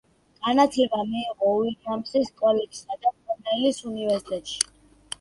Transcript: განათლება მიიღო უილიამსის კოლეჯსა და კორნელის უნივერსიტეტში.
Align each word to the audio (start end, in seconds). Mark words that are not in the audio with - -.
განათლება 0.45 1.01
მიიღო 1.11 1.51
უილიამსის 1.59 2.33
კოლეჯსა 2.41 3.01
და 3.07 3.15
კორნელის 3.15 3.87
უნივერსიტეტში. 3.95 4.63